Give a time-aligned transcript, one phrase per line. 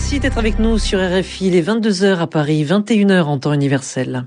[0.00, 1.48] Merci d'être avec nous sur RFI.
[1.48, 4.24] Il est 22h à Paris, 21h en temps universel.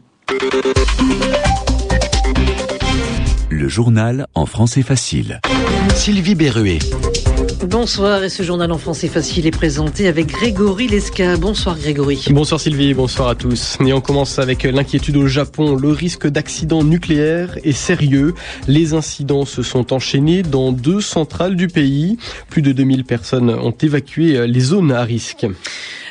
[3.49, 5.41] Le journal en français facile.
[5.95, 6.77] Sylvie Berruet.
[7.67, 11.37] Bonsoir et ce journal en français facile est présenté avec Grégory Lesca.
[11.37, 12.25] Bonsoir Grégory.
[12.29, 13.77] Bonsoir Sylvie, bonsoir à tous.
[13.85, 15.75] Et on commence avec l'inquiétude au Japon.
[15.75, 18.33] Le risque d'accident nucléaire est sérieux.
[18.67, 22.17] Les incidents se sont enchaînés dans deux centrales du pays.
[22.49, 25.47] Plus de 2000 personnes ont évacué les zones à risque.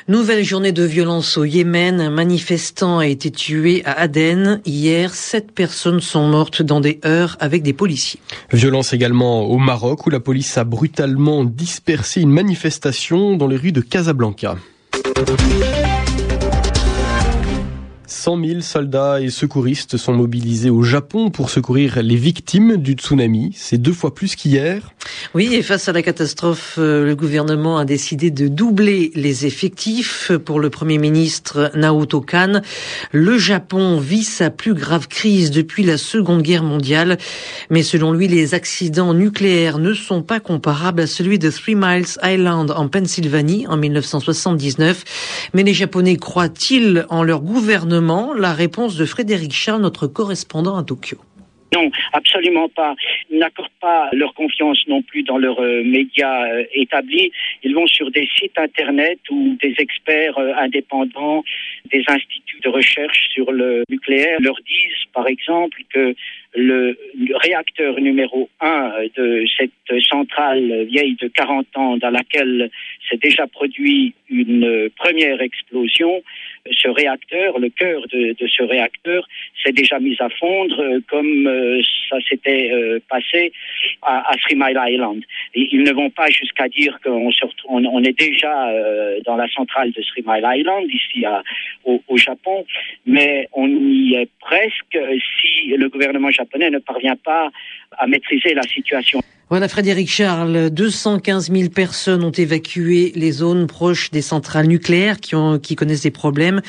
[0.09, 2.01] Nouvelle journée de violence au Yémen.
[2.01, 4.61] Un manifestant a été tué à Aden.
[4.67, 8.19] Hier, sept personnes sont mortes dans des heurts avec des policiers.
[8.53, 13.73] Violence également au Maroc où la police a brutalement dispersé une manifestation dans les rues
[13.73, 14.57] de Casablanca.
[18.13, 23.53] 100 000 soldats et secouristes sont mobilisés au Japon pour secourir les victimes du tsunami.
[23.57, 24.93] C'est deux fois plus qu'hier.
[25.35, 30.31] Oui, et face à la catastrophe, euh, le gouvernement a décidé de doubler les effectifs.
[30.45, 32.61] Pour le Premier ministre Naoto Kan,
[33.13, 37.17] le Japon vit sa plus grave crise depuis la Seconde Guerre mondiale.
[37.71, 42.19] Mais selon lui, les accidents nucléaires ne sont pas comparables à celui de Three Miles
[42.23, 45.49] Island en Pennsylvanie en 1979.
[45.55, 48.02] Mais les Japonais croient-ils en leur gouvernement
[48.37, 51.19] la réponse de Frédéric Charles, notre correspondant à Tokyo.
[51.75, 52.95] Non, absolument pas.
[53.31, 57.33] Ils n'accordent pas leur confiance non plus dans leurs euh, médias euh, établis.
[57.63, 61.43] Ils vont sur des sites internet où des experts euh, indépendants,
[61.91, 66.15] des instituts de recherche sur le nucléaire leur disent, par exemple, que
[66.55, 66.99] le,
[67.43, 72.71] réacteur numéro un de cette centrale vieille de 40 ans dans laquelle
[73.09, 76.23] s'est déjà produit une première explosion,
[76.71, 79.27] ce réacteur, le cœur de, ce réacteur,
[79.63, 81.49] s'est déjà mis à fondre comme
[82.13, 83.53] ça s'était euh, passé
[84.03, 85.23] à, à, Three Mile Island.
[85.55, 87.31] Ils ne vont pas jusqu'à dire qu'on
[87.69, 91.25] on, on, est déjà euh, dans la centrale de Three Mile Island, ici
[91.85, 92.65] au, au, Japon,
[93.07, 94.99] mais on y est presque
[95.41, 97.51] si le gouvernement japonais ne parvient pas
[98.03, 99.21] à maîtriser la situation.
[99.53, 105.35] Voilà Frédéric Charles, 215 000 personnes ont évacué les zones proches des centrales nucléaires qui,
[105.35, 106.63] ont, qui connaissent des problèmes.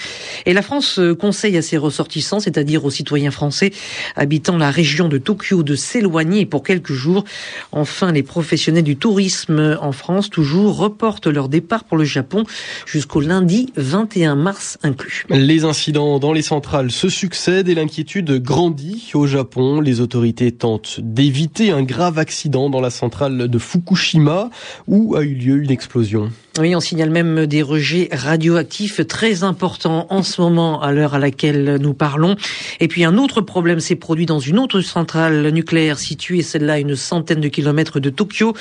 [0.46, 3.72] Et la France euh, conseille à ses ressortissants, c'est-à-dire aux citoyens français
[4.18, 7.24] habitant la région de Tokyo, de s'éloigner pour quelques jours.
[7.72, 12.44] Enfin, les professionnels du tourisme en France, toujours, reportent leur départ pour le Japon
[12.86, 15.26] jusqu'au lundi 21 mars inclus.
[15.30, 19.80] Les incidents dans les centrales se succèdent et l'inquiétude grandit au Japon.
[19.80, 21.23] Les autorités tentent d'éviter
[21.72, 24.50] un grave accident dans la centrale de Fukushima
[24.88, 26.32] où a eu lieu une explosion.
[26.60, 31.20] Oui, on signale même des rejets radioactifs très importants en ce moment à l'heure à
[31.20, 32.36] laquelle nous parlons.
[32.80, 36.80] Et puis un autre problème s'est produit dans une autre centrale nucléaire située, celle-là, à
[36.80, 38.54] une centaine de kilomètres de Tokyo.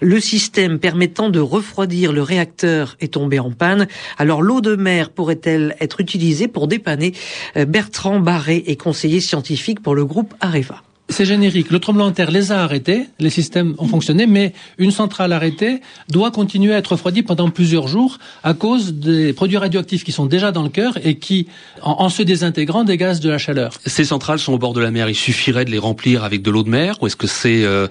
[0.00, 3.86] Le système permettant de refroidir le réacteur est tombé en panne.
[4.16, 7.12] Alors l'eau de mer pourrait-elle être utilisée pour dépanner?
[7.54, 11.70] Bertrand Barré est conseiller scientifique pour le groupe Areva c'est générique.
[11.70, 15.80] Le tremblement de terre les a arrêtés, les systèmes ont fonctionné, mais une centrale arrêtée
[16.08, 20.26] doit continuer à être refroidie pendant plusieurs jours à cause des produits radioactifs qui sont
[20.26, 21.46] déjà dans le cœur et qui,
[21.80, 23.74] en, se désintégrant, dégagent de la chaleur.
[23.86, 25.08] Ces centrales sont au bord de la mer.
[25.08, 27.86] Il suffirait de les remplir avec de l'eau de mer ou est-ce que c'est euh,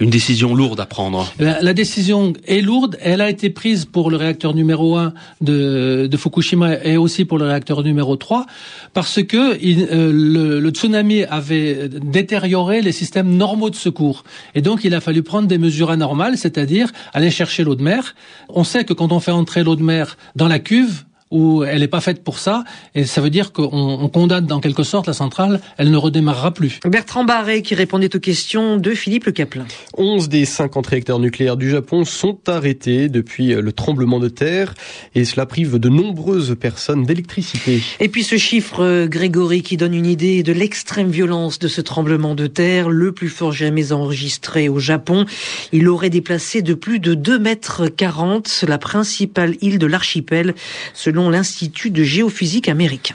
[0.00, 1.32] une décision lourde à prendre?
[1.38, 2.98] La, la, décision est lourde.
[3.00, 7.38] Elle a été prise pour le réacteur numéro 1 de, de Fukushima et aussi pour
[7.38, 8.46] le réacteur numéro 3
[8.92, 14.24] parce que il, euh, le, le tsunami avait détérioré les systèmes normaux de secours.
[14.54, 18.14] Et donc, il a fallu prendre des mesures anormales, c'est-à-dire aller chercher l'eau de mer.
[18.48, 21.80] On sait que quand on fait entrer l'eau de mer dans la cuve, où elle
[21.80, 22.64] n'est pas faite pour ça,
[22.94, 26.78] et ça veut dire qu'on condamne dans quelque sorte la centrale, elle ne redémarrera plus.
[26.84, 29.66] Bertrand Barré qui répondait aux questions de Philippe Le Caplin.
[29.96, 34.74] 11 des 50 réacteurs nucléaires du Japon sont arrêtés depuis le tremblement de terre,
[35.14, 37.82] et cela prive de nombreuses personnes d'électricité.
[38.00, 42.34] Et puis ce chiffre, Grégory, qui donne une idée de l'extrême violence de ce tremblement
[42.34, 45.24] de terre, le plus fort jamais enregistré au Japon.
[45.72, 50.54] Il aurait déplacé de plus de 2 mètres 40 la principale île de l'archipel,
[51.16, 53.14] selon l'Institut de géophysique américain.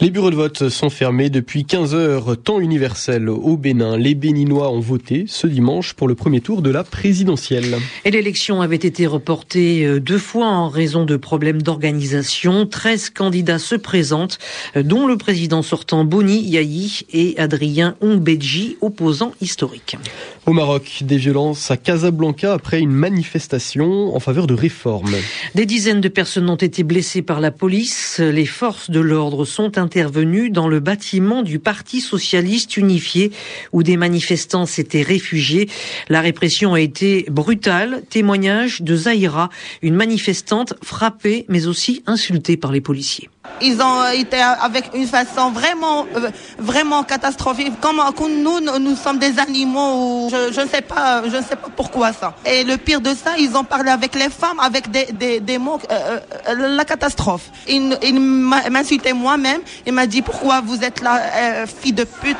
[0.00, 3.96] Les bureaux de vote sont fermés depuis 15 heures, temps universel au Bénin.
[3.96, 7.76] Les Béninois ont voté ce dimanche pour le premier tour de la présidentielle.
[8.04, 12.66] Et l'élection avait été reportée euh, deux fois en raison de problèmes d'organisation.
[12.66, 14.38] 13 candidats se présentent,
[14.76, 19.96] euh, dont le président sortant Boni Yayi et Adrien Ongbeji, opposant historique.
[20.46, 25.16] Au Maroc, des violences à Casablanca après une manifestation en faveur de réformes.
[25.56, 28.20] Des dizaines de personnes ont été blessées par la police.
[28.20, 33.32] Les forces de l'ordre sont intervenues dans le bâtiment du Parti socialiste unifié
[33.72, 35.68] où des manifestants s'étaient réfugiés.
[36.08, 38.04] La répression a été brutale.
[38.08, 39.50] Témoignage de Zahira,
[39.82, 43.28] une manifestante frappée mais aussi insultée par les policiers.
[43.60, 47.72] Ils ont été avec une façon vraiment, euh, vraiment catastrophique.
[47.80, 48.00] Comme,
[48.42, 50.28] nous, nous sommes des animaux.
[50.30, 52.34] Je, ne sais pas, je ne sais pas pourquoi ça.
[52.44, 55.78] Et le pire de ça, ils ont parlé avec les femmes avec des, des, mots,
[55.90, 57.50] euh, euh, la catastrophe.
[57.68, 59.60] Ils, ils m'insultaient moi-même.
[59.86, 62.36] Il m'a dit pourquoi vous êtes là, fille de pute?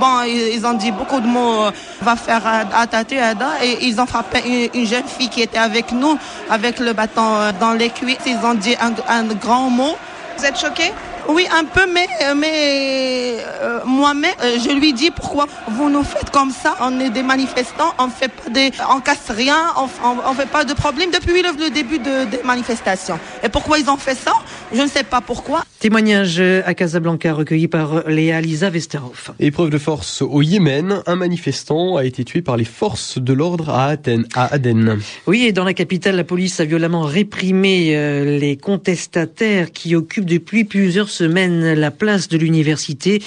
[0.00, 1.70] bon, ils, ont dit beaucoup de mots.
[2.02, 2.42] va faire
[2.74, 3.20] attaquer
[3.62, 7.72] et ils ont frappé une, jeune fille qui était avec nous, avec le bâton dans
[7.72, 8.18] les cuisses.
[8.26, 9.96] Ils ont dit un, un grand mot.
[10.36, 10.92] Vous êtes choqué?
[11.28, 16.02] Oui, un peu, mais, euh, mais euh, moi-même, euh, je lui dis pourquoi vous nous
[16.02, 16.74] faites comme ça.
[16.80, 18.50] On est des manifestants, on fait pas
[18.90, 19.88] on casse rien, on,
[20.26, 23.18] on, fait pas de problème depuis le, début de, des manifestations.
[23.42, 24.32] Et pourquoi ils ont fait ça?
[24.72, 25.64] Je ne sais pas pourquoi.
[25.80, 29.30] Témoignage à Casablanca recueilli par Léa Lisa Westerhoff.
[29.40, 33.70] Épreuve de force au Yémen, un manifestant a été tué par les forces de l'ordre
[33.70, 34.98] à Athènes, à Aden.
[35.26, 37.92] Oui, et dans la capitale, la police a violemment réprimé
[38.38, 43.22] les contestataires qui occupent depuis plusieurs semaine la place de l'université.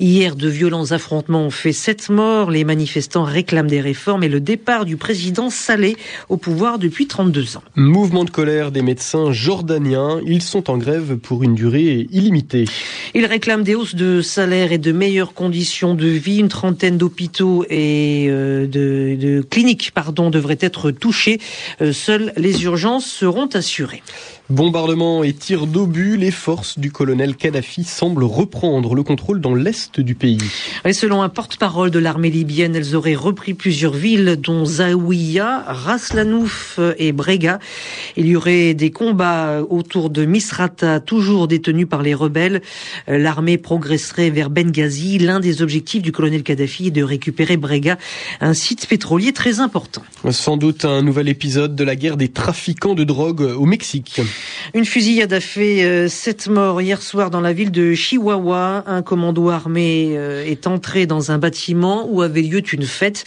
[0.00, 2.50] Hier, de violents affrontements ont fait sept morts.
[2.50, 5.96] Les manifestants réclament des réformes et le départ du président Saleh
[6.28, 7.62] au pouvoir depuis 32 ans.
[7.76, 10.20] Mouvement de colère des médecins jordaniens.
[10.26, 12.66] Ils sont en grève pour une durée illimitée.
[13.12, 16.38] Ils réclament des hausses de salaire et de meilleures conditions de vie.
[16.38, 19.92] Une trentaine d'hôpitaux et euh, de, cliniques
[20.30, 21.40] devraient être touchés.
[21.80, 24.02] Euh, seules les urgences seront assurées.
[24.48, 29.98] Bombardement et tirs d'obus, les forces du colonel Kadhafi semblent reprendre le contrôle dans l'est
[29.98, 30.38] du pays.
[30.84, 36.78] Et selon un porte-parole de l'armée libyenne, elles auraient repris plusieurs villes, dont Zawiya, Raslanouf
[36.96, 37.58] et Brega.
[38.16, 42.62] Il y aurait des combats autour de Misrata, toujours détenus par les rebelles.
[43.08, 45.18] L'armée progresserait vers Benghazi.
[45.18, 47.98] L'un des objectifs du colonel Kadhafi est de récupérer Brega,
[48.40, 50.04] un site pétrolier très important.
[50.30, 54.20] Sans doute un nouvel épisode de la guerre des trafiquants de drogue au Mexique.
[54.74, 58.84] Une fusillade a fait euh, sept morts hier soir dans la ville de Chihuahua.
[58.86, 63.24] Un commando armé euh, est entré dans un bâtiment où avait lieu une fête.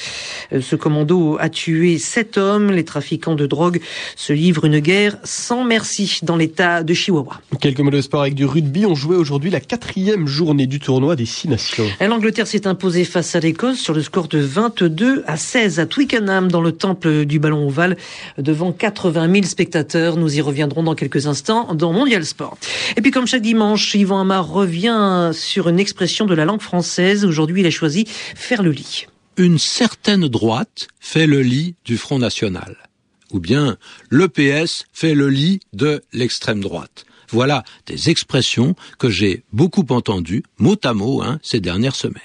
[0.54, 2.72] Euh, ce commando a tué sept hommes.
[2.72, 3.80] Les trafiquants de drogue
[4.16, 7.42] se livrent une guerre sans merci dans l'état de Chihuahua.
[7.62, 8.86] Quelques mots de sport avec du rugby.
[8.86, 11.86] On jouait aujourd'hui la quatrième journée du tournoi des Six Nations.
[12.02, 16.52] L'Angleterre s'est imposée face à l'Écosse sur le score de 22 à 16 à Twickenham
[16.52, 17.98] dans le temple du ballon ovale
[18.38, 20.18] devant 80 000 spectateurs.
[20.18, 22.58] Nous y reviendrons dans quelques instants dans Mondial Sport.
[22.98, 27.26] Et puis comme chaque dimanche, Yvan Amar revient sur une expression de la langue française.
[27.26, 29.08] Aujourd'hui, il a choisi faire le lit.
[29.38, 32.89] Une certaine droite fait le lit du Front National.
[33.32, 33.78] Ou bien
[34.10, 37.06] l'EPS fait le lit de l'extrême droite.
[37.32, 42.22] Voilà des expressions que j'ai beaucoup entendues, mot à mot, hein, ces dernières semaines.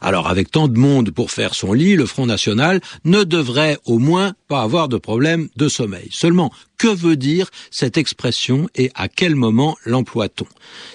[0.00, 3.98] Alors avec tant de monde pour faire son lit, le Front National ne devrait au
[3.98, 6.08] moins pas avoir de problème de sommeil.
[6.10, 10.46] Seulement, que veut dire cette expression et à quel moment l'emploie-t-on?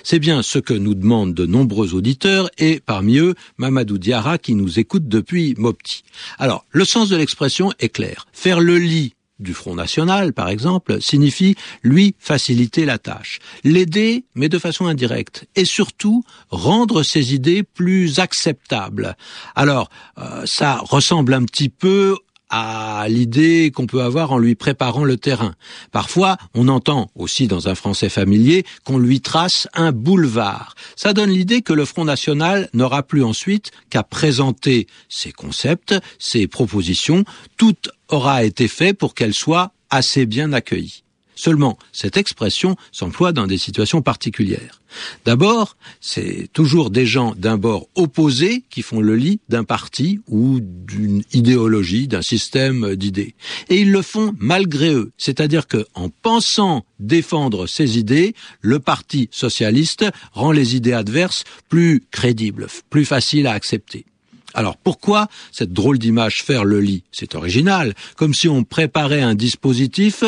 [0.04, 4.56] C'est bien ce que nous demandent de nombreux auditeurs et parmi eux Mamadou Diarra qui
[4.56, 6.04] nous écoute depuis Mopti.
[6.38, 8.28] Alors, le sens de l'expression est clair.
[8.34, 14.50] Faire le lit du Front National, par exemple, signifie lui faciliter la tâche, l'aider, mais
[14.50, 19.16] de façon indirecte, et surtout rendre ses idées plus acceptables.
[19.56, 22.18] Alors, euh, ça ressemble un petit peu
[22.56, 25.56] à l'idée qu'on peut avoir en lui préparant le terrain.
[25.92, 30.76] Parfois, on entend aussi dans un français familier qu'on lui trace un boulevard.
[30.96, 36.46] Ça donne l'idée que le Front National n'aura plus ensuite qu'à présenter ses concepts, ses
[36.48, 37.24] propositions,
[37.58, 41.04] toutes aura été fait pour qu'elle soit assez bien accueillie.
[41.36, 44.82] Seulement, cette expression s'emploie dans des situations particulières.
[45.26, 50.60] D'abord, c'est toujours des gens d'un bord opposé qui font le lit d'un parti ou
[50.62, 53.36] d'une idéologie, d'un système d'idées.
[53.70, 55.12] Et ils le font malgré eux.
[55.18, 62.04] C'est-à-dire que, en pensant défendre ces idées, le parti socialiste rend les idées adverses plus
[62.12, 64.06] crédibles, plus faciles à accepter.
[64.54, 67.04] Alors pourquoi cette drôle d'image faire le lit?
[67.12, 70.24] C'est original, comme si on préparait un dispositif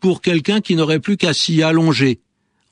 [0.00, 2.20] pour quelqu'un qui n'aurait plus qu'à s'y allonger.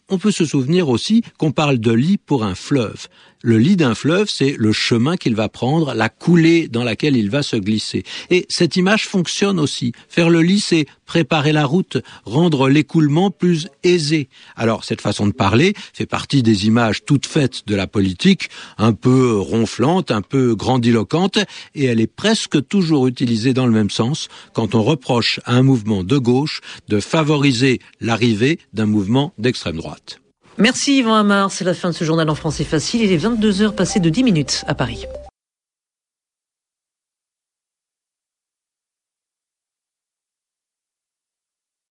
[0.08, 3.08] On peut se souvenir aussi qu'on parle de lit pour un fleuve.
[3.42, 7.30] Le lit d'un fleuve, c'est le chemin qu'il va prendre, la coulée dans laquelle il
[7.30, 8.04] va se glisser.
[8.30, 9.92] Et cette image fonctionne aussi.
[10.08, 14.28] Faire le lit, c'est préparer la route, rendre l'écoulement plus aisé.
[14.56, 18.92] Alors cette façon de parler fait partie des images toutes faites de la politique, un
[18.94, 21.38] peu ronflante, un peu grandiloquente,
[21.74, 25.62] et elle est presque toujours utilisée dans le même sens quand on reproche à un
[25.62, 30.22] mouvement de gauche de favoriser l'arrivée d'un mouvement d'extrême droite.
[30.58, 33.02] Merci Yvan Amar, c'est la fin de ce journal en français facile.
[33.02, 35.06] Il est 22h passé de 10 minutes à Paris.